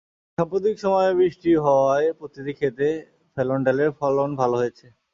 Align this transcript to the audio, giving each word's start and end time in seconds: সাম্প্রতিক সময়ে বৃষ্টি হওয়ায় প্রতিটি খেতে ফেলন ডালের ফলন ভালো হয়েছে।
সাম্প্রতিক 0.37 0.75
সময়ে 0.83 1.11
বৃষ্টি 1.19 1.51
হওয়ায় 1.65 2.07
প্রতিটি 2.19 2.51
খেতে 2.59 2.87
ফেলন 3.37 3.59
ডালের 3.65 3.91
ফলন 3.99 4.29
ভালো 4.41 4.55
হয়েছে। 4.61 4.85